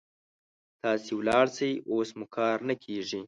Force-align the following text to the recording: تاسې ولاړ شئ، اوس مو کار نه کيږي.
تاسې 0.81 1.11
ولاړ 1.15 1.45
شئ، 1.57 1.73
اوس 1.91 2.09
مو 2.17 2.25
کار 2.35 2.57
نه 2.67 2.75
کيږي. 2.83 3.19